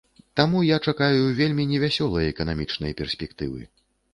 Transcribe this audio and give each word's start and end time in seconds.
Таму 0.39 0.61
я 0.67 0.77
чакаю 0.91 1.27
вельмі 1.41 1.65
невясёлай 1.73 2.31
эканамічнай 2.33 2.97
перспектывы. 3.03 3.61